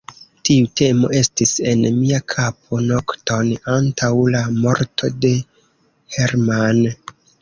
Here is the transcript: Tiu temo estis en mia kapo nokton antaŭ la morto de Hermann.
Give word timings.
Tiu 0.47 0.69
temo 0.79 1.09
estis 1.17 1.51
en 1.73 1.83
mia 1.97 2.21
kapo 2.33 2.79
nokton 2.93 3.51
antaŭ 3.77 4.11
la 4.37 4.41
morto 4.65 5.11
de 5.27 5.35
Hermann. 6.17 6.83